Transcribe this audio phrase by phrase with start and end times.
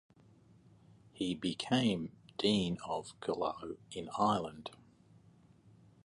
[1.11, 4.71] He became Dean of Killaloe, in Ireland.